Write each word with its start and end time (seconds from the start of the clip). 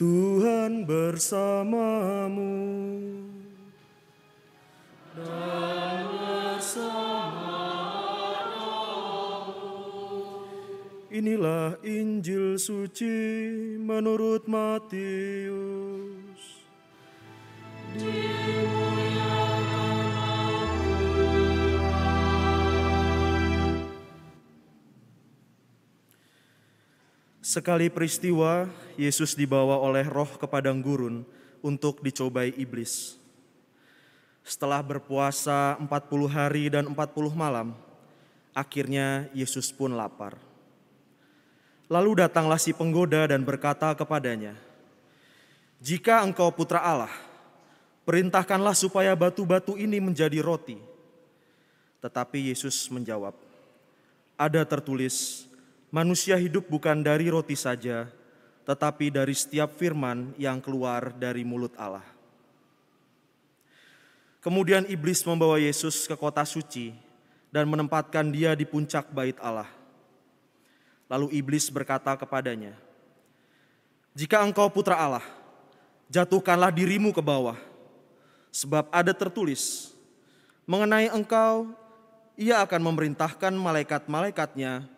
Tuhan 0.00 0.88
bersamamu. 0.88 2.56
Inilah 11.12 11.76
Injil 11.84 12.56
suci 12.56 13.12
menurut 13.76 14.48
Matius. 14.48 15.52
Sekali 27.50 27.90
peristiwa, 27.90 28.70
Yesus 28.94 29.34
dibawa 29.34 29.74
oleh 29.82 30.06
roh 30.06 30.38
ke 30.38 30.46
padang 30.46 30.78
gurun 30.78 31.26
untuk 31.58 31.98
dicobai 31.98 32.54
iblis. 32.54 33.18
Setelah 34.46 34.78
berpuasa 34.86 35.74
40 35.82 36.30
hari 36.30 36.70
dan 36.70 36.86
40 36.86 36.94
malam, 37.34 37.74
akhirnya 38.54 39.26
Yesus 39.34 39.74
pun 39.74 39.98
lapar. 39.98 40.38
Lalu 41.90 42.22
datanglah 42.22 42.54
si 42.54 42.70
penggoda 42.70 43.26
dan 43.26 43.42
berkata 43.42 43.90
kepadanya, 43.98 44.54
"Jika 45.82 46.22
engkau 46.22 46.54
putra 46.54 46.78
Allah, 46.78 47.10
perintahkanlah 48.06 48.78
supaya 48.78 49.10
batu-batu 49.18 49.74
ini 49.74 49.98
menjadi 49.98 50.38
roti." 50.38 50.78
Tetapi 51.98 52.54
Yesus 52.54 52.86
menjawab, 52.94 53.34
"Ada 54.38 54.62
tertulis: 54.62 55.49
Manusia 55.90 56.38
hidup 56.38 56.70
bukan 56.70 57.02
dari 57.02 57.26
roti 57.26 57.58
saja, 57.58 58.06
tetapi 58.62 59.10
dari 59.10 59.34
setiap 59.34 59.74
firman 59.74 60.30
yang 60.38 60.62
keluar 60.62 61.10
dari 61.10 61.42
mulut 61.42 61.74
Allah." 61.74 62.06
Kemudian 64.40 64.88
iblis 64.88 65.20
membawa 65.28 65.60
Yesus 65.60 66.08
ke 66.08 66.16
kota 66.16 66.46
suci 66.48 66.96
dan 67.52 67.68
menempatkan 67.68 68.24
dia 68.32 68.56
di 68.56 68.64
puncak 68.64 69.12
bait 69.12 69.36
Allah. 69.42 69.68
Lalu 71.10 71.42
iblis 71.42 71.68
berkata 71.68 72.14
kepadanya, 72.16 72.72
"Jika 74.16 74.40
engkau 74.40 74.70
putra 74.72 74.96
Allah, 74.96 75.26
jatuhkanlah 76.08 76.72
dirimu 76.72 77.10
ke 77.12 77.20
bawah, 77.20 77.58
sebab 78.54 78.86
ada 78.94 79.10
tertulis: 79.10 79.92
Mengenai 80.70 81.10
engkau, 81.10 81.74
Ia 82.40 82.64
akan 82.64 82.80
memerintahkan 82.80 83.52
malaikat-malaikatnya, 83.52 84.88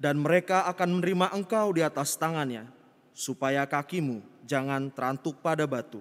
dan 0.00 0.16
mereka 0.16 0.64
akan 0.64 0.96
menerima 0.96 1.36
engkau 1.36 1.76
di 1.76 1.84
atas 1.84 2.16
tangannya, 2.16 2.64
supaya 3.12 3.68
kakimu 3.68 4.24
jangan 4.48 4.88
terantuk 4.88 5.44
pada 5.44 5.68
batu." 5.68 6.00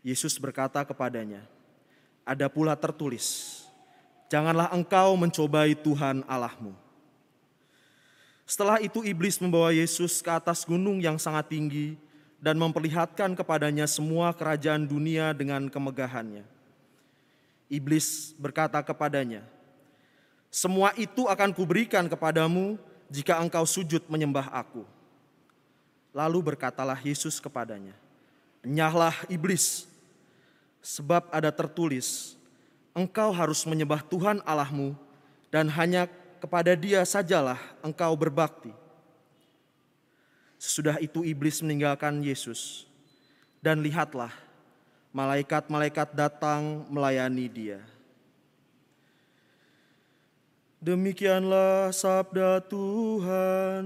Yesus 0.00 0.40
berkata 0.40 0.80
kepadanya, 0.80 1.44
"Ada 2.24 2.48
pula 2.48 2.72
tertulis: 2.72 3.60
Janganlah 4.32 4.72
engkau 4.72 5.14
mencobai 5.20 5.76
Tuhan 5.76 6.24
Allahmu." 6.24 6.72
Setelah 8.44 8.80
itu 8.80 9.00
iblis 9.04 9.40
membawa 9.40 9.72
Yesus 9.72 10.20
ke 10.20 10.28
atas 10.28 10.68
gunung 10.68 11.00
yang 11.00 11.16
sangat 11.16 11.48
tinggi 11.52 11.96
dan 12.44 12.60
memperlihatkan 12.60 13.32
kepadanya 13.32 13.88
semua 13.88 14.36
kerajaan 14.36 14.84
dunia 14.84 15.32
dengan 15.32 15.64
kemegahannya. 15.72 16.44
Iblis 17.72 18.36
berkata 18.36 18.76
kepadanya, 18.84 19.40
"Semua 20.54 20.94
itu 20.94 21.26
akan 21.26 21.50
kuberikan 21.50 22.06
kepadamu 22.06 22.78
jika 23.10 23.42
engkau 23.42 23.66
sujud 23.66 24.06
menyembah 24.06 24.46
aku." 24.54 24.86
Lalu 26.14 26.54
berkatalah 26.54 27.02
Yesus 27.02 27.42
kepadanya, 27.42 27.98
"Enyahlah 28.62 29.26
iblis, 29.26 29.90
sebab 30.78 31.26
ada 31.34 31.50
tertulis, 31.50 32.38
engkau 32.94 33.34
harus 33.34 33.66
menyembah 33.66 34.04
Tuhan 34.06 34.38
Allahmu 34.46 34.94
dan 35.48 35.66
hanya 35.72 36.06
kepada 36.44 36.76
dia 36.76 37.00
sajalah 37.08 37.56
engkau 37.80 38.12
berbakti. 38.12 38.68
Sesudah 40.60 41.00
itu 41.00 41.24
iblis 41.24 41.64
meninggalkan 41.64 42.20
Yesus 42.20 42.84
dan 43.64 43.80
lihatlah 43.80 44.32
malaikat-malaikat 45.16 46.12
datang 46.12 46.84
melayani 46.92 47.48
dia. 47.48 47.80
Demikianlah 50.84 51.96
sabda 51.96 52.60
Tuhan. 52.68 53.84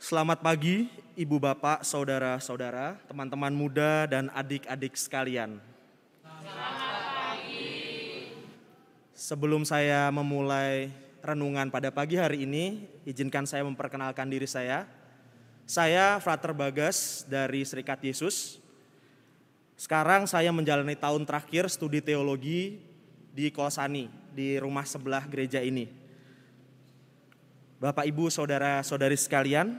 Selamat 0.00 0.40
pagi, 0.40 0.88
ibu 1.20 1.36
bapak, 1.36 1.84
saudara-saudara, 1.84 2.96
teman-teman 3.12 3.52
muda, 3.52 4.08
dan 4.08 4.32
adik-adik 4.32 4.96
sekalian. 4.96 5.71
Sebelum 9.22 9.62
saya 9.62 10.10
memulai 10.10 10.90
renungan 11.22 11.70
pada 11.70 11.94
pagi 11.94 12.18
hari 12.18 12.42
ini, 12.42 12.90
izinkan 13.06 13.46
saya 13.46 13.62
memperkenalkan 13.62 14.26
diri 14.26 14.50
saya. 14.50 14.82
Saya 15.62 16.18
Frater 16.18 16.50
Bagas 16.50 17.22
dari 17.30 17.62
Serikat 17.62 18.02
Yesus. 18.02 18.58
Sekarang 19.78 20.26
saya 20.26 20.50
menjalani 20.50 20.98
tahun 20.98 21.22
terakhir 21.22 21.70
studi 21.70 22.02
teologi 22.02 22.82
di 23.30 23.46
Kolsani, 23.54 24.10
di 24.34 24.58
rumah 24.58 24.82
sebelah 24.82 25.22
gereja 25.30 25.62
ini. 25.62 25.86
Bapak, 27.78 28.02
Ibu, 28.10 28.26
saudara-saudari 28.26 29.14
sekalian, 29.14 29.78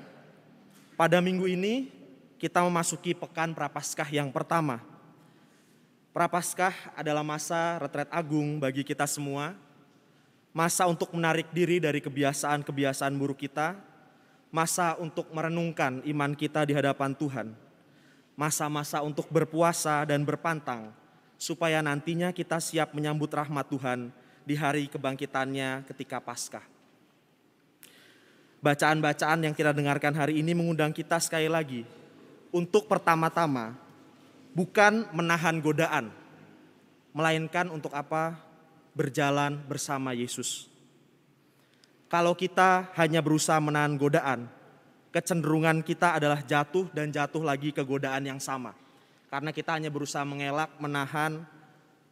pada 0.96 1.20
minggu 1.20 1.52
ini 1.52 1.92
kita 2.40 2.64
memasuki 2.64 3.12
pekan 3.12 3.52
Prapaskah 3.52 4.08
yang 4.08 4.32
pertama. 4.32 4.93
Prapaskah 6.14 6.94
adalah 6.94 7.26
masa 7.26 7.82
retret 7.82 8.06
agung 8.14 8.62
bagi 8.62 8.86
kita 8.86 9.10
semua, 9.10 9.58
masa 10.54 10.86
untuk 10.86 11.10
menarik 11.10 11.50
diri 11.50 11.82
dari 11.82 11.98
kebiasaan-kebiasaan 12.06 13.18
buruk 13.18 13.42
kita, 13.42 13.74
masa 14.54 14.94
untuk 15.02 15.34
merenungkan 15.34 16.06
iman 16.06 16.38
kita 16.38 16.70
di 16.70 16.78
hadapan 16.78 17.18
Tuhan, 17.18 17.58
masa-masa 18.38 19.02
untuk 19.02 19.26
berpuasa 19.34 20.06
dan 20.06 20.22
berpantang, 20.22 20.94
supaya 21.42 21.82
nantinya 21.82 22.30
kita 22.30 22.62
siap 22.62 22.94
menyambut 22.94 23.34
rahmat 23.34 23.66
Tuhan 23.74 24.14
di 24.46 24.54
hari 24.54 24.86
kebangkitannya 24.94 25.82
ketika 25.90 26.22
Paskah. 26.22 26.62
Bacaan-bacaan 28.62 29.50
yang 29.50 29.58
kita 29.58 29.74
dengarkan 29.74 30.14
hari 30.14 30.46
ini 30.46 30.54
mengundang 30.54 30.94
kita 30.94 31.18
sekali 31.18 31.50
lagi 31.50 31.90
untuk 32.54 32.86
pertama-tama 32.86 33.83
bukan 34.54 35.10
menahan 35.12 35.60
godaan, 35.60 36.14
melainkan 37.12 37.70
untuk 37.74 37.92
apa? 37.94 38.38
Berjalan 38.94 39.58
bersama 39.66 40.14
Yesus. 40.14 40.70
Kalau 42.06 42.38
kita 42.38 42.94
hanya 42.94 43.26
berusaha 43.26 43.58
menahan 43.58 43.98
godaan, 43.98 44.46
kecenderungan 45.10 45.82
kita 45.82 46.22
adalah 46.22 46.46
jatuh 46.46 46.86
dan 46.94 47.10
jatuh 47.10 47.42
lagi 47.42 47.74
ke 47.74 47.82
godaan 47.82 48.22
yang 48.30 48.38
sama. 48.38 48.78
Karena 49.34 49.50
kita 49.50 49.74
hanya 49.74 49.90
berusaha 49.90 50.22
mengelak, 50.22 50.78
menahan, 50.78 51.42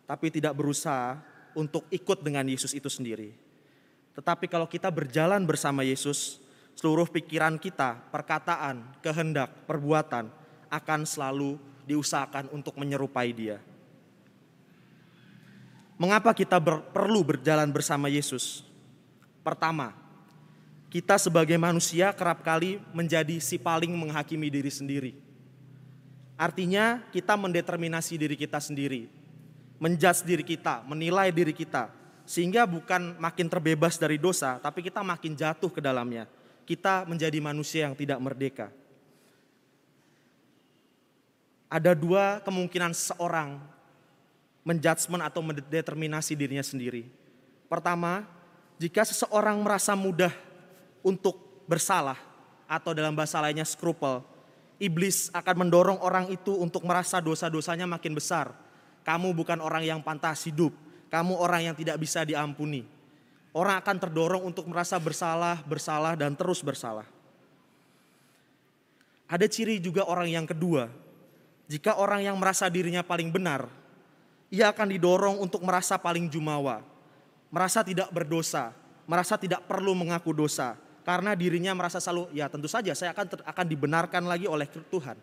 tapi 0.09 0.34
tidak 0.34 0.58
berusaha 0.58 1.22
untuk 1.53 1.85
ikut 1.94 2.25
dengan 2.25 2.50
Yesus 2.50 2.73
itu 2.73 2.90
sendiri. 2.90 3.29
Tetapi 4.18 4.50
kalau 4.50 4.66
kita 4.66 4.90
berjalan 4.90 5.46
bersama 5.46 5.85
Yesus, 5.85 6.41
seluruh 6.73 7.06
pikiran 7.08 7.62
kita, 7.62 8.02
perkataan, 8.09 8.97
kehendak, 9.06 9.53
perbuatan 9.70 10.34
akan 10.73 11.05
selalu 11.05 11.61
diusahakan 11.85 12.51
untuk 12.53 12.78
menyerupai 12.78 13.31
Dia. 13.33 13.57
Mengapa 16.01 16.33
kita 16.33 16.57
ber, 16.57 16.81
perlu 16.89 17.22
berjalan 17.22 17.69
bersama 17.69 18.09
Yesus? 18.09 18.66
Pertama, 19.45 19.93
kita 20.89 21.16
sebagai 21.22 21.55
manusia 21.61 22.09
kerap 22.11 22.41
kali 22.41 22.81
menjadi 22.91 23.37
si 23.37 23.61
paling 23.61 23.93
menghakimi 23.93 24.49
diri 24.49 24.73
sendiri. 24.73 25.13
Artinya 26.35 27.05
kita 27.13 27.37
mendeterminasi 27.37 28.17
diri 28.17 28.33
kita 28.33 28.57
sendiri, 28.57 29.05
menjudge 29.78 30.25
diri 30.25 30.41
kita, 30.41 30.81
menilai 30.89 31.29
diri 31.29 31.53
kita, 31.53 31.93
sehingga 32.25 32.66
bukan 32.66 33.22
makin 33.22 33.45
terbebas 33.45 34.01
dari 34.01 34.17
dosa, 34.17 34.57
tapi 34.57 34.81
kita 34.81 35.05
makin 35.05 35.37
jatuh 35.37 35.69
ke 35.69 35.78
dalamnya. 35.78 36.25
Kita 36.66 37.05
menjadi 37.05 37.37
manusia 37.37 37.85
yang 37.85 37.93
tidak 37.93 38.17
merdeka. 38.17 38.73
Ada 41.72 41.96
dua 41.96 42.44
kemungkinan 42.44 42.91
seorang 42.91 43.56
menjudgment 44.68 45.23
atau 45.23 45.40
mendeterminasi 45.40 46.35
dirinya 46.35 46.62
sendiri. 46.62 47.08
Pertama, 47.72 48.28
jika 48.76 49.08
seseorang 49.08 49.56
merasa 49.64 49.96
mudah 49.96 50.35
untuk 51.00 51.64
bersalah 51.64 52.20
atau 52.68 52.91
dalam 52.91 53.16
bahasa 53.16 53.40
lainnya 53.40 53.64
scruple, 53.64 54.20
Iblis 54.82 55.29
akan 55.32 55.56
mendorong 55.64 56.02
orang 56.02 56.28
itu 56.34 56.58
untuk 56.58 56.82
merasa 56.84 57.22
dosa-dosanya 57.22 57.85
makin 57.85 58.17
besar. 58.17 58.50
Kamu 59.06 59.32
bukan 59.32 59.62
orang 59.62 59.85
yang 59.85 60.02
pantas 60.02 60.44
hidup, 60.50 60.74
kamu 61.14 61.38
orang 61.38 61.70
yang 61.70 61.76
tidak 61.78 62.02
bisa 62.02 62.26
diampuni. 62.26 62.84
Orang 63.53 63.78
akan 63.78 63.97
terdorong 64.02 64.41
untuk 64.41 64.66
merasa 64.66 64.97
bersalah, 64.97 65.62
bersalah, 65.67 66.17
dan 66.17 66.34
terus 66.34 66.66
bersalah. 66.66 67.06
Ada 69.29 69.46
ciri 69.46 69.78
juga 69.78 70.08
orang 70.08 70.28
yang 70.28 70.47
kedua. 70.50 70.88
Jika 71.72 71.96
orang 71.96 72.20
yang 72.28 72.35
merasa 72.35 72.68
dirinya 72.68 73.00
paling 73.00 73.32
benar, 73.32 73.72
ia 74.52 74.68
akan 74.68 74.91
didorong 74.91 75.40
untuk 75.40 75.64
merasa 75.64 75.96
paling 75.96 76.28
jumawa, 76.28 76.84
merasa 77.47 77.79
tidak 77.79 78.12
berdosa, 78.12 78.76
merasa 79.08 79.40
tidak 79.40 79.64
perlu 79.64 79.96
mengaku 79.96 80.35
dosa, 80.35 80.76
karena 81.08 81.32
dirinya 81.32 81.72
merasa 81.72 82.03
selalu 82.03 82.28
ya 82.35 82.52
tentu 82.52 82.68
saja 82.68 82.91
saya 82.91 83.16
akan 83.16 83.40
akan 83.47 83.66
dibenarkan 83.72 84.23
lagi 84.28 84.52
oleh 84.52 84.68
Tuhan. 84.68 85.16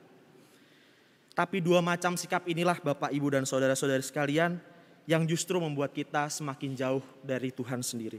Tapi 1.36 1.60
dua 1.60 1.84
macam 1.84 2.16
sikap 2.16 2.48
inilah 2.48 2.80
Bapak, 2.80 3.12
Ibu 3.12 3.28
dan 3.30 3.44
saudara-saudari 3.44 4.02
sekalian 4.02 4.56
yang 5.04 5.28
justru 5.28 5.60
membuat 5.62 5.92
kita 5.92 6.32
semakin 6.32 6.74
jauh 6.74 7.04
dari 7.20 7.54
Tuhan 7.54 7.84
sendiri. 7.84 8.18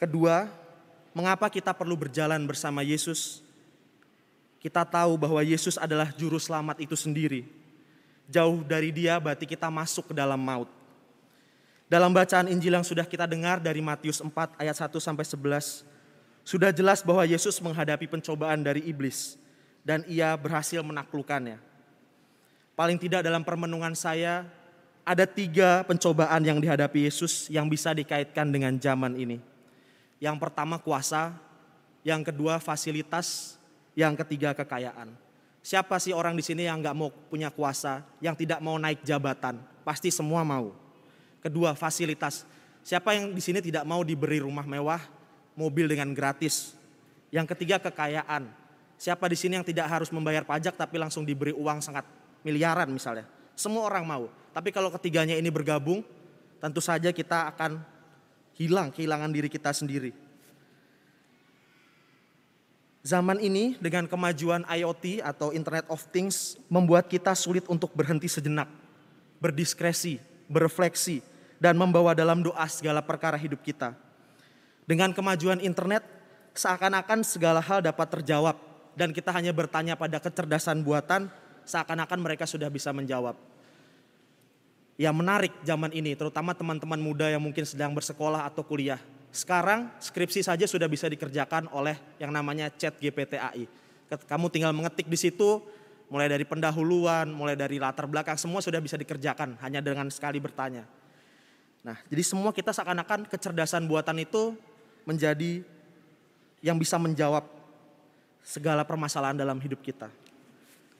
Kedua, 0.00 0.48
mengapa 1.12 1.52
kita 1.52 1.76
perlu 1.76 1.98
berjalan 1.98 2.40
bersama 2.48 2.80
Yesus? 2.80 3.43
Kita 4.64 4.80
tahu 4.80 5.20
bahwa 5.20 5.44
Yesus 5.44 5.76
adalah 5.76 6.08
juru 6.16 6.40
selamat 6.40 6.80
itu 6.80 6.96
sendiri. 6.96 7.44
Jauh 8.32 8.64
dari 8.64 8.88
Dia 8.88 9.20
berarti 9.20 9.44
kita 9.44 9.68
masuk 9.68 10.08
ke 10.08 10.14
dalam 10.16 10.40
maut. 10.40 10.72
Dalam 11.84 12.08
bacaan 12.08 12.48
Injil 12.48 12.72
yang 12.72 12.86
sudah 12.86 13.04
kita 13.04 13.28
dengar 13.28 13.60
dari 13.60 13.84
Matius 13.84 14.24
4 14.24 14.32
ayat 14.56 14.72
1 14.72 14.88
sampai 15.04 15.20
11, 15.20 15.84
sudah 16.48 16.72
jelas 16.72 17.04
bahwa 17.04 17.28
Yesus 17.28 17.60
menghadapi 17.60 18.08
pencobaan 18.08 18.64
dari 18.64 18.80
iblis 18.88 19.36
dan 19.84 20.00
ia 20.08 20.32
berhasil 20.32 20.80
menaklukkannya. 20.80 21.60
Paling 22.72 22.96
tidak 22.96 23.20
dalam 23.20 23.44
permenungan 23.44 23.92
saya 23.92 24.48
ada 25.04 25.28
tiga 25.28 25.84
pencobaan 25.84 26.40
yang 26.40 26.56
dihadapi 26.56 27.04
Yesus 27.04 27.52
yang 27.52 27.68
bisa 27.68 27.92
dikaitkan 27.92 28.48
dengan 28.48 28.80
zaman 28.80 29.12
ini. 29.20 29.44
Yang 30.24 30.40
pertama 30.40 30.80
kuasa, 30.80 31.36
yang 32.00 32.24
kedua 32.24 32.56
fasilitas, 32.64 33.60
yang 33.94 34.18
ketiga 34.18 34.52
kekayaan. 34.54 35.14
Siapa 35.64 35.96
sih 35.96 36.12
orang 36.12 36.36
di 36.36 36.44
sini 36.44 36.68
yang 36.68 36.84
nggak 36.84 36.92
mau 36.92 37.08
punya 37.08 37.48
kuasa, 37.48 38.04
yang 38.20 38.36
tidak 38.36 38.60
mau 38.60 38.76
naik 38.76 39.00
jabatan? 39.00 39.56
Pasti 39.80 40.12
semua 40.12 40.44
mau. 40.44 40.76
Kedua, 41.40 41.72
fasilitas. 41.72 42.44
Siapa 42.84 43.16
yang 43.16 43.32
di 43.32 43.40
sini 43.40 43.64
tidak 43.64 43.88
mau 43.88 44.04
diberi 44.04 44.44
rumah 44.44 44.68
mewah, 44.68 45.00
mobil 45.56 45.88
dengan 45.88 46.12
gratis? 46.12 46.76
Yang 47.32 47.56
ketiga, 47.56 47.80
kekayaan. 47.80 48.44
Siapa 49.00 49.24
di 49.24 49.36
sini 49.40 49.56
yang 49.56 49.64
tidak 49.64 49.88
harus 49.88 50.12
membayar 50.12 50.44
pajak 50.44 50.76
tapi 50.76 51.00
langsung 51.00 51.24
diberi 51.24 51.56
uang 51.56 51.80
sangat 51.80 52.04
miliaran 52.44 52.92
misalnya? 52.92 53.24
Semua 53.56 53.88
orang 53.88 54.04
mau. 54.04 54.24
Tapi 54.52 54.68
kalau 54.68 54.92
ketiganya 54.92 55.34
ini 55.34 55.48
bergabung, 55.48 56.04
tentu 56.60 56.84
saja 56.84 57.08
kita 57.08 57.50
akan 57.56 57.80
hilang 58.54 58.92
kehilangan 58.92 59.30
diri 59.32 59.48
kita 59.50 59.72
sendiri. 59.74 60.23
Zaman 63.04 63.36
ini 63.36 63.76
dengan 63.84 64.08
kemajuan 64.08 64.64
IoT 64.64 65.20
atau 65.20 65.52
Internet 65.52 65.84
of 65.92 66.00
Things 66.08 66.56
membuat 66.72 67.04
kita 67.04 67.36
sulit 67.36 67.68
untuk 67.68 67.92
berhenti 67.92 68.32
sejenak, 68.32 68.64
berdiskresi, 69.44 70.16
berefleksi, 70.48 71.20
dan 71.60 71.76
membawa 71.76 72.16
dalam 72.16 72.40
doa 72.40 72.64
segala 72.64 73.04
perkara 73.04 73.36
hidup 73.36 73.60
kita. 73.60 73.92
Dengan 74.88 75.12
kemajuan 75.12 75.60
internet, 75.60 76.00
seakan-akan 76.56 77.20
segala 77.28 77.60
hal 77.60 77.84
dapat 77.84 78.08
terjawab 78.08 78.56
dan 78.96 79.12
kita 79.12 79.28
hanya 79.36 79.52
bertanya 79.52 80.00
pada 80.00 80.16
kecerdasan 80.16 80.80
buatan, 80.80 81.28
seakan-akan 81.68 82.18
mereka 82.24 82.48
sudah 82.48 82.72
bisa 82.72 82.88
menjawab. 82.88 83.36
Ya 84.96 85.12
menarik 85.12 85.52
zaman 85.60 85.92
ini, 85.92 86.16
terutama 86.16 86.56
teman-teman 86.56 87.04
muda 87.04 87.28
yang 87.28 87.44
mungkin 87.44 87.68
sedang 87.68 87.92
bersekolah 87.92 88.48
atau 88.48 88.64
kuliah. 88.64 89.02
Sekarang 89.34 89.90
skripsi 89.98 90.46
saja 90.46 90.62
sudah 90.62 90.86
bisa 90.86 91.10
dikerjakan 91.10 91.66
oleh 91.74 91.98
yang 92.22 92.30
namanya 92.30 92.70
chat 92.70 92.94
GPT 93.02 93.34
AI. 93.34 93.66
Kamu 94.30 94.46
tinggal 94.46 94.70
mengetik 94.70 95.10
di 95.10 95.18
situ, 95.18 95.58
mulai 96.06 96.30
dari 96.30 96.46
pendahuluan, 96.46 97.26
mulai 97.34 97.58
dari 97.58 97.82
latar 97.82 98.06
belakang, 98.06 98.38
semua 98.38 98.62
sudah 98.62 98.78
bisa 98.78 98.94
dikerjakan 98.94 99.58
hanya 99.58 99.82
dengan 99.82 100.06
sekali 100.06 100.38
bertanya. 100.38 100.86
Nah, 101.82 101.98
jadi 102.06 102.22
semua 102.22 102.54
kita 102.54 102.70
seakan-akan 102.70 103.26
kecerdasan 103.26 103.90
buatan 103.90 104.22
itu 104.22 104.54
menjadi 105.02 105.66
yang 106.62 106.78
bisa 106.78 106.94
menjawab 106.94 107.42
segala 108.46 108.86
permasalahan 108.86 109.34
dalam 109.34 109.58
hidup 109.58 109.82
kita. 109.82 110.14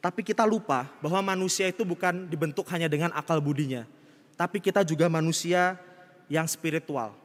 Tapi 0.02 0.26
kita 0.26 0.42
lupa 0.42 0.90
bahwa 0.98 1.22
manusia 1.22 1.70
itu 1.70 1.86
bukan 1.86 2.26
dibentuk 2.26 2.66
hanya 2.75 2.90
dengan 2.90 3.14
akal 3.14 3.38
budinya, 3.38 3.86
tapi 4.34 4.58
kita 4.58 4.82
juga 4.82 5.06
manusia 5.06 5.78
yang 6.26 6.50
spiritual. 6.50 7.24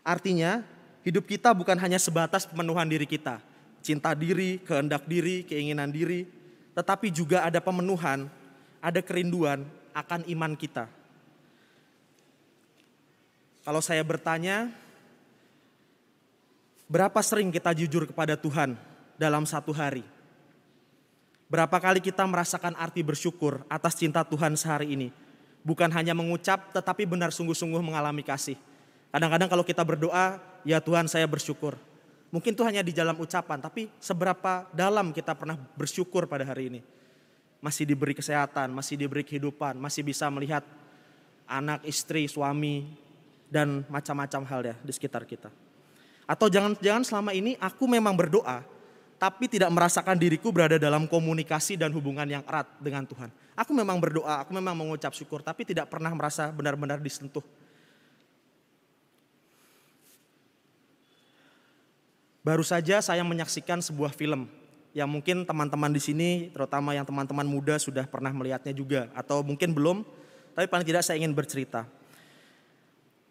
Artinya, 0.00 0.64
hidup 1.06 1.28
kita 1.28 1.52
bukan 1.52 1.76
hanya 1.80 2.00
sebatas 2.00 2.48
pemenuhan 2.48 2.88
diri 2.88 3.04
kita, 3.04 3.40
cinta 3.84 4.16
diri, 4.16 4.60
kehendak 4.64 5.04
diri, 5.04 5.44
keinginan 5.44 5.92
diri, 5.92 6.28
tetapi 6.76 7.12
juga 7.12 7.44
ada 7.44 7.60
pemenuhan, 7.60 8.28
ada 8.80 9.00
kerinduan 9.04 9.64
akan 9.92 10.24
iman 10.30 10.54
kita 10.56 11.00
kalau 13.60 13.84
saya 13.84 14.00
bertanya, 14.00 14.72
berapa 16.88 17.20
sering 17.20 17.52
kita 17.52 17.76
jujur 17.76 18.08
kepada 18.08 18.32
Tuhan 18.32 18.72
dalam 19.20 19.44
satu 19.44 19.70
hari? 19.76 20.00
Berapa 21.50 21.76
kali 21.76 22.00
kita 22.00 22.24
merasakan 22.24 22.72
arti 22.78 23.04
bersyukur 23.04 23.60
atas 23.68 23.98
cinta 23.98 24.24
Tuhan 24.24 24.56
sehari 24.56 24.96
ini? 24.96 25.08
Bukan 25.60 25.92
hanya 25.92 26.16
mengucap, 26.16 26.72
tetapi 26.72 27.04
benar 27.04 27.36
sungguh-sungguh 27.36 27.84
mengalami 27.84 28.24
kasih. 28.24 28.56
Kadang-kadang 29.10 29.50
kalau 29.50 29.64
kita 29.66 29.82
berdoa, 29.82 30.38
ya 30.62 30.78
Tuhan 30.78 31.10
saya 31.10 31.26
bersyukur. 31.26 31.74
Mungkin 32.30 32.54
itu 32.54 32.62
hanya 32.62 32.86
di 32.86 32.94
dalam 32.94 33.18
ucapan, 33.18 33.58
tapi 33.58 33.90
seberapa 33.98 34.70
dalam 34.70 35.10
kita 35.10 35.34
pernah 35.34 35.58
bersyukur 35.74 36.30
pada 36.30 36.46
hari 36.46 36.70
ini? 36.70 36.80
Masih 37.58 37.82
diberi 37.82 38.14
kesehatan, 38.14 38.70
masih 38.70 38.94
diberi 38.94 39.26
kehidupan, 39.26 39.74
masih 39.82 40.06
bisa 40.06 40.30
melihat 40.30 40.62
anak, 41.50 41.82
istri, 41.82 42.30
suami, 42.30 42.86
dan 43.50 43.82
macam-macam 43.90 44.42
hal 44.46 44.60
ya 44.62 44.76
di 44.78 44.92
sekitar 44.94 45.26
kita. 45.26 45.50
Atau 46.30 46.46
jangan-jangan 46.46 47.02
selama 47.02 47.34
ini 47.34 47.58
aku 47.58 47.90
memang 47.90 48.14
berdoa, 48.14 48.62
tapi 49.18 49.50
tidak 49.50 49.74
merasakan 49.74 50.14
diriku 50.14 50.54
berada 50.54 50.78
dalam 50.78 51.10
komunikasi 51.10 51.74
dan 51.74 51.90
hubungan 51.90 52.30
yang 52.30 52.46
erat 52.46 52.70
dengan 52.78 53.02
Tuhan. 53.02 53.28
Aku 53.58 53.74
memang 53.74 53.98
berdoa, 53.98 54.46
aku 54.46 54.54
memang 54.54 54.72
mengucap 54.78 55.10
syukur, 55.12 55.42
tapi 55.42 55.66
tidak 55.66 55.90
pernah 55.90 56.14
merasa 56.14 56.46
benar-benar 56.54 57.02
disentuh. 57.02 57.42
Baru 62.50 62.66
saja 62.66 62.98
saya 62.98 63.22
menyaksikan 63.22 63.78
sebuah 63.78 64.10
film 64.10 64.50
yang 64.90 65.06
mungkin 65.06 65.46
teman-teman 65.46 65.94
di 65.94 66.02
sini, 66.02 66.50
terutama 66.50 66.90
yang 66.90 67.06
teman-teman 67.06 67.46
muda 67.46 67.78
sudah 67.78 68.10
pernah 68.10 68.34
melihatnya 68.34 68.74
juga, 68.74 69.06
atau 69.14 69.46
mungkin 69.46 69.70
belum, 69.70 70.02
tapi 70.58 70.66
paling 70.66 70.82
tidak 70.82 71.06
saya 71.06 71.22
ingin 71.22 71.30
bercerita. 71.30 71.86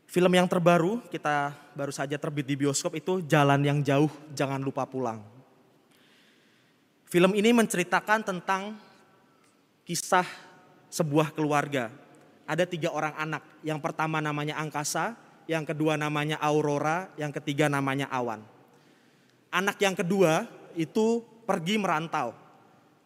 Film 0.08 0.32
yang 0.32 0.48
terbaru 0.48 1.04
kita 1.12 1.52
baru 1.76 1.92
saja 1.92 2.16
terbit 2.16 2.48
di 2.48 2.56
bioskop 2.56 2.96
itu 2.96 3.20
Jalan 3.28 3.60
yang 3.60 3.84
Jauh 3.84 4.08
Jangan 4.32 4.64
Lupa 4.64 4.88
Pulang. 4.88 5.20
Film 7.04 7.36
ini 7.36 7.52
menceritakan 7.52 8.24
tentang 8.24 8.80
kisah 9.84 10.24
sebuah 10.88 11.36
keluarga. 11.36 11.92
Ada 12.48 12.64
tiga 12.64 12.88
orang 12.96 13.20
anak. 13.20 13.44
Yang 13.68 13.84
pertama 13.84 14.24
namanya 14.24 14.56
Angkasa, 14.64 15.20
yang 15.44 15.68
kedua 15.68 16.00
namanya 16.00 16.40
Aurora, 16.40 17.12
yang 17.20 17.36
ketiga 17.36 17.68
namanya 17.68 18.08
Awan. 18.16 18.59
Anak 19.50 19.82
yang 19.82 19.98
kedua 19.98 20.46
itu 20.78 21.26
pergi 21.46 21.82
merantau 21.82 22.38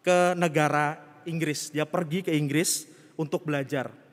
ke 0.04 0.36
negara 0.36 1.00
Inggris. 1.24 1.72
Dia 1.72 1.88
pergi 1.88 2.20
ke 2.20 2.32
Inggris 2.36 2.84
untuk 3.16 3.48
belajar 3.48 4.04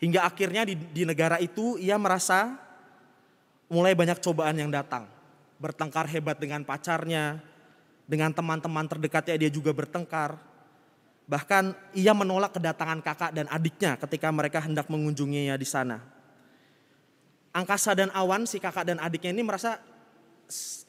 Hingga 0.00 0.24
akhirnya 0.24 0.64
di, 0.64 0.74
di 0.74 1.04
negara 1.04 1.36
itu 1.36 1.76
ia 1.76 2.00
merasa 2.00 2.56
mulai 3.68 3.92
banyak 3.92 4.16
cobaan 4.24 4.56
yang 4.56 4.72
datang. 4.72 5.04
Bertengkar 5.60 6.08
hebat 6.08 6.40
dengan 6.40 6.64
pacarnya, 6.64 7.36
dengan 8.08 8.32
teman-teman 8.32 8.88
terdekatnya 8.88 9.36
dia 9.36 9.52
juga 9.52 9.76
bertengkar. 9.76 10.40
Bahkan 11.28 11.92
ia 11.92 12.16
menolak 12.16 12.56
kedatangan 12.56 13.04
kakak 13.04 13.30
dan 13.36 13.46
adiknya 13.52 14.00
ketika 14.00 14.32
mereka 14.32 14.64
hendak 14.64 14.88
mengunjunginya 14.88 15.60
di 15.60 15.68
sana. 15.68 16.00
Angkasa 17.52 17.92
dan 17.92 18.08
Awan, 18.16 18.48
si 18.48 18.56
kakak 18.56 18.88
dan 18.88 18.96
adiknya 19.04 19.36
ini 19.36 19.44
merasa, 19.44 19.76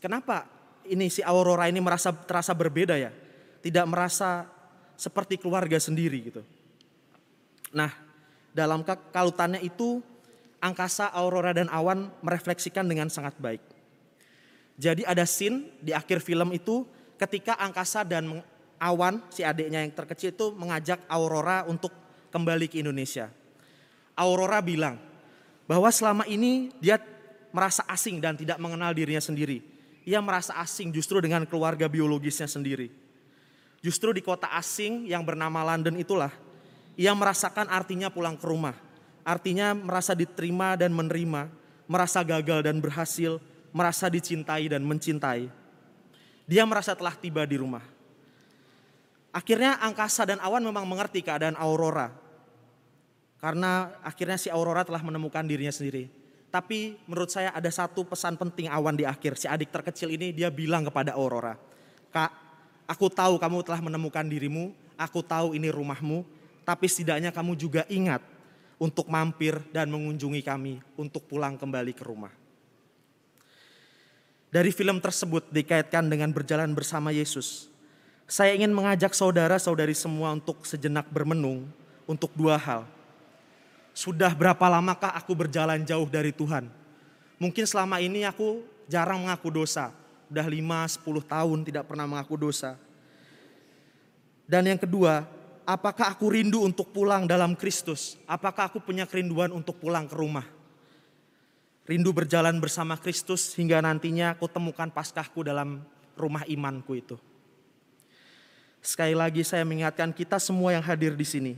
kenapa 0.01 0.49
ini 0.89 1.07
si 1.07 1.21
Aurora 1.21 1.69
ini 1.69 1.79
merasa 1.79 2.11
terasa 2.11 2.51
berbeda 2.51 2.97
ya? 2.97 3.13
Tidak 3.61 3.85
merasa 3.85 4.49
seperti 4.97 5.37
keluarga 5.37 5.77
sendiri 5.77 6.17
gitu. 6.29 6.41
Nah, 7.71 7.93
dalam 8.51 8.83
kalutannya 8.85 9.63
itu 9.63 10.03
angkasa, 10.61 11.09
aurora 11.09 11.55
dan 11.55 11.71
awan 11.71 12.11
merefleksikan 12.21 12.85
dengan 12.85 13.09
sangat 13.09 13.33
baik. 13.41 13.63
Jadi 14.81 15.05
ada 15.05 15.25
scene 15.29 15.77
di 15.81 15.93
akhir 15.93 16.21
film 16.25 16.53
itu 16.53 16.85
ketika 17.21 17.57
angkasa 17.61 18.01
dan 18.01 18.41
awan 18.81 19.21
si 19.29 19.45
adiknya 19.45 19.85
yang 19.85 19.93
terkecil 19.93 20.33
itu 20.33 20.47
mengajak 20.57 21.05
Aurora 21.05 21.69
untuk 21.69 21.93
kembali 22.33 22.65
ke 22.65 22.81
Indonesia. 22.81 23.29
Aurora 24.17 24.57
bilang 24.57 24.97
bahwa 25.69 25.85
selama 25.93 26.25
ini 26.25 26.73
dia 26.81 26.97
merasa 27.51 27.83
asing 27.87 28.19
dan 28.23 28.35
tidak 28.39 28.57
mengenal 28.57 28.95
dirinya 28.95 29.21
sendiri. 29.21 29.63
Ia 30.07 30.17
merasa 30.19 30.57
asing 30.57 30.89
justru 30.89 31.21
dengan 31.21 31.45
keluarga 31.45 31.85
biologisnya 31.85 32.49
sendiri. 32.49 32.89
Justru 33.85 34.13
di 34.13 34.21
kota 34.25 34.49
asing 34.57 35.05
yang 35.05 35.21
bernama 35.21 35.61
London 35.61 35.97
itulah 35.97 36.33
ia 36.97 37.13
merasakan 37.13 37.69
artinya 37.69 38.09
pulang 38.09 38.35
ke 38.37 38.45
rumah. 38.45 38.75
Artinya 39.21 39.77
merasa 39.77 40.17
diterima 40.17 40.73
dan 40.73 40.89
menerima, 40.93 41.49
merasa 41.85 42.25
gagal 42.25 42.65
dan 42.65 42.81
berhasil, 42.81 43.37
merasa 43.69 44.09
dicintai 44.09 44.65
dan 44.69 44.81
mencintai. 44.81 45.49
Dia 46.49 46.65
merasa 46.65 46.97
telah 46.97 47.13
tiba 47.13 47.45
di 47.45 47.61
rumah. 47.61 47.85
Akhirnya 49.31 49.79
angkasa 49.79 50.27
dan 50.27 50.41
awan 50.43 50.61
memang 50.65 50.83
mengerti 50.83 51.23
keadaan 51.23 51.55
Aurora. 51.55 52.11
Karena 53.39 53.95
akhirnya 54.05 54.37
si 54.37 54.51
Aurora 54.51 54.83
telah 54.85 55.01
menemukan 55.01 55.41
dirinya 55.47 55.71
sendiri. 55.71 56.20
Tapi 56.51 56.99
menurut 57.07 57.31
saya 57.31 57.55
ada 57.55 57.71
satu 57.71 58.03
pesan 58.03 58.35
penting 58.35 58.67
awan 58.67 58.93
di 58.93 59.07
akhir. 59.07 59.39
Si 59.39 59.47
adik 59.47 59.71
terkecil 59.71 60.11
ini 60.11 60.35
dia 60.35 60.51
bilang 60.51 60.83
kepada 60.83 61.15
Aurora. 61.15 61.55
Kak, 62.11 62.31
aku 62.85 63.07
tahu 63.07 63.39
kamu 63.39 63.63
telah 63.63 63.79
menemukan 63.79 64.27
dirimu. 64.27 64.75
Aku 64.99 65.23
tahu 65.23 65.55
ini 65.55 65.71
rumahmu. 65.71 66.27
Tapi 66.67 66.85
setidaknya 66.91 67.31
kamu 67.31 67.55
juga 67.55 67.87
ingat 67.87 68.19
untuk 68.75 69.07
mampir 69.07 69.57
dan 69.71 69.87
mengunjungi 69.87 70.43
kami. 70.43 70.83
Untuk 70.99 71.23
pulang 71.31 71.55
kembali 71.55 71.95
ke 71.95 72.03
rumah. 72.03 72.35
Dari 74.51 74.75
film 74.75 74.99
tersebut 74.99 75.47
dikaitkan 75.55 76.11
dengan 76.11 76.35
berjalan 76.35 76.75
bersama 76.75 77.15
Yesus 77.15 77.71
saya 78.31 78.55
ingin 78.55 78.71
mengajak 78.71 79.11
saudara-saudari 79.11 79.91
semua 79.91 80.31
untuk 80.31 80.63
sejenak 80.63 81.03
bermenung 81.11 81.67
untuk 82.07 82.31
dua 82.31 82.55
hal. 82.55 82.87
Sudah 83.91 84.31
berapa 84.31 84.65
lamakah 84.71 85.11
aku 85.15 85.35
berjalan 85.35 85.83
jauh 85.83 86.07
dari 86.07 86.31
Tuhan? 86.31 86.71
Mungkin 87.41 87.65
selama 87.67 87.99
ini 87.99 88.23
aku 88.23 88.63
jarang 88.87 89.27
mengaku 89.27 89.51
dosa. 89.51 89.91
Udah 90.31 90.47
5, 90.47 91.01
10 91.03 91.25
tahun 91.27 91.59
tidak 91.67 91.83
pernah 91.91 92.07
mengaku 92.07 92.39
dosa. 92.39 92.79
Dan 94.47 94.67
yang 94.67 94.79
kedua, 94.79 95.27
apakah 95.67 96.11
aku 96.11 96.31
rindu 96.31 96.63
untuk 96.63 96.91
pulang 96.95 97.27
dalam 97.27 97.51
Kristus? 97.57 98.15
Apakah 98.23 98.71
aku 98.71 98.79
punya 98.79 99.03
kerinduan 99.03 99.51
untuk 99.51 99.79
pulang 99.79 100.07
ke 100.07 100.15
rumah? 100.15 100.47
Rindu 101.83 102.13
berjalan 102.13 102.55
bersama 102.61 102.95
Kristus 102.95 103.51
hingga 103.57 103.81
nantinya 103.81 104.37
aku 104.37 104.47
temukan 104.47 104.87
paskahku 104.87 105.43
dalam 105.43 105.81
rumah 106.15 106.45
imanku 106.45 106.95
itu. 106.95 107.17
Sekali 108.79 109.17
lagi 109.17 109.41
saya 109.41 109.65
mengingatkan 109.65 110.13
kita 110.13 110.37
semua 110.37 110.77
yang 110.77 110.85
hadir 110.85 111.17
di 111.17 111.25
sini. 111.25 111.53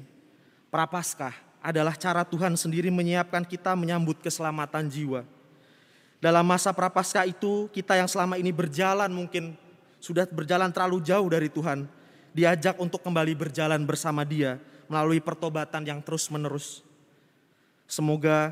Prapaskah 0.72 1.36
adalah 1.63 1.96
cara 1.96 2.27
Tuhan 2.27 2.60
sendiri 2.60 2.91
menyiapkan 2.91 3.48
kita 3.48 3.72
menyambut 3.74 4.20
keselamatan 4.20 4.91
jiwa. 4.91 5.24
Dalam 6.20 6.43
masa 6.43 6.75
prapaskah 6.75 7.24
itu 7.24 7.72
kita 7.72 7.96
yang 7.96 8.08
selama 8.12 8.36
ini 8.36 8.51
berjalan 8.51 9.08
mungkin 9.08 9.55
sudah 10.03 10.27
berjalan 10.27 10.67
terlalu 10.75 11.00
jauh 11.00 11.27
dari 11.32 11.48
Tuhan. 11.48 11.88
Diajak 12.36 12.75
untuk 12.84 13.00
kembali 13.00 13.32
berjalan 13.34 13.79
bersama 13.88 14.27
dia 14.27 14.60
melalui 14.91 15.24
pertobatan 15.24 15.88
yang 15.88 16.03
terus 16.03 16.27
menerus. 16.27 16.84
Semoga 17.88 18.51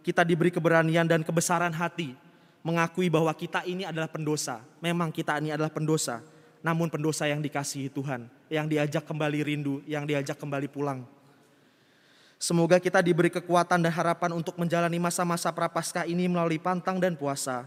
kita 0.00 0.24
diberi 0.24 0.48
keberanian 0.48 1.04
dan 1.04 1.20
kebesaran 1.20 1.74
hati 1.76 2.16
mengakui 2.64 3.12
bahwa 3.12 3.30
kita 3.36 3.68
ini 3.68 3.84
adalah 3.84 4.08
pendosa. 4.08 4.64
Memang 4.80 5.12
kita 5.12 5.36
ini 5.42 5.52
adalah 5.52 5.68
pendosa 5.68 6.24
namun 6.66 6.90
pendosa 6.90 7.30
yang 7.30 7.38
dikasihi 7.38 7.86
Tuhan, 7.94 8.26
yang 8.50 8.66
diajak 8.66 9.06
kembali 9.06 9.38
rindu, 9.46 9.86
yang 9.86 10.02
diajak 10.02 10.34
kembali 10.34 10.66
pulang. 10.66 11.06
Semoga 12.46 12.78
kita 12.78 13.02
diberi 13.02 13.26
kekuatan 13.26 13.82
dan 13.82 13.90
harapan 13.90 14.30
untuk 14.30 14.54
menjalani 14.54 15.02
masa-masa 15.02 15.50
prapaskah 15.50 16.06
ini 16.06 16.30
melalui 16.30 16.62
pantang 16.62 17.02
dan 17.02 17.18
puasa, 17.18 17.66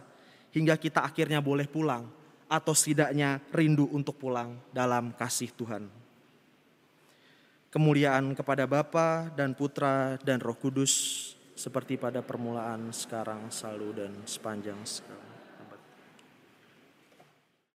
hingga 0.55 0.79
kita 0.79 1.03
akhirnya 1.03 1.43
boleh 1.43 1.67
pulang, 1.67 2.07
atau 2.47 2.71
setidaknya 2.71 3.43
rindu 3.51 3.91
untuk 3.91 4.15
pulang 4.15 4.55
dalam 4.71 5.11
kasih 5.11 5.51
Tuhan. 5.51 5.91
Kemuliaan 7.75 8.31
kepada 8.31 8.63
Bapa 8.63 9.27
dan 9.35 9.51
Putra 9.51 10.15
dan 10.23 10.39
Roh 10.39 10.55
Kudus, 10.55 11.35
seperti 11.59 11.99
pada 11.99 12.23
permulaan, 12.23 12.95
sekarang, 12.95 13.51
selalu, 13.51 14.07
dan 14.07 14.15
sepanjang 14.23 14.79
sekarang. 14.87 15.28